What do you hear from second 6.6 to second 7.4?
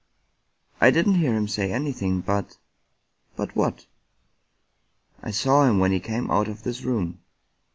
this room."